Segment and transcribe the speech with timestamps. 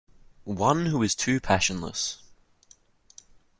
[0.45, 2.23] One who is too passionless.